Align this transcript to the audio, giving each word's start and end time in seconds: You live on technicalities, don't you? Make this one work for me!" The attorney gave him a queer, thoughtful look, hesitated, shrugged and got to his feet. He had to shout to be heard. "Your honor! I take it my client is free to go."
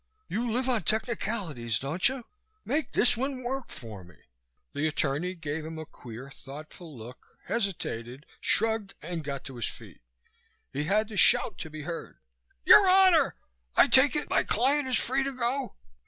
You 0.27 0.49
live 0.49 0.67
on 0.67 0.81
technicalities, 0.81 1.77
don't 1.77 2.09
you? 2.09 2.25
Make 2.65 2.93
this 2.93 3.15
one 3.15 3.43
work 3.43 3.69
for 3.69 4.03
me!" 4.03 4.15
The 4.73 4.87
attorney 4.87 5.35
gave 5.35 5.63
him 5.63 5.77
a 5.77 5.85
queer, 5.85 6.31
thoughtful 6.31 6.97
look, 6.97 7.37
hesitated, 7.45 8.25
shrugged 8.39 8.95
and 9.03 9.23
got 9.23 9.43
to 9.43 9.57
his 9.57 9.67
feet. 9.67 10.01
He 10.73 10.85
had 10.85 11.07
to 11.09 11.17
shout 11.17 11.59
to 11.59 11.69
be 11.69 11.83
heard. 11.83 12.17
"Your 12.65 12.89
honor! 12.89 13.35
I 13.75 13.85
take 13.85 14.15
it 14.15 14.27
my 14.27 14.41
client 14.41 14.87
is 14.87 14.97
free 14.97 15.23
to 15.23 15.33
go." 15.33 15.75